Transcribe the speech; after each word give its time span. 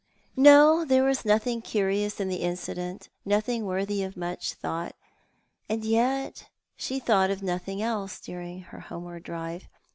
No, 0.35 0.83
there 0.83 1.03
was 1.03 1.25
nothing 1.25 1.61
curious 1.61 2.19
in 2.19 2.27
the 2.27 2.37
incident, 2.41 3.09
nothing 3.23 3.67
worthy 3.67 4.01
of 4.01 4.17
much 4.17 4.55
thought; 4.55 4.95
and 5.69 5.85
yet 5.85 6.49
she 6.75 6.99
tliought 6.99 7.29
of 7.29 7.41
notliing 7.41 7.81
else 7.81 8.19
during 8.19 8.61
her 8.61 8.79
homeward 8.79 9.21
drive. 9.21 9.67